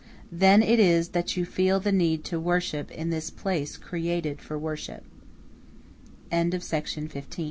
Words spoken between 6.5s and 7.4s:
Egyptians m